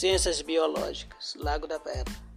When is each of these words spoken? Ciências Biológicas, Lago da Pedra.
Ciências 0.00 0.40
Biológicas, 0.42 1.34
Lago 1.40 1.66
da 1.66 1.80
Pedra. 1.80 2.27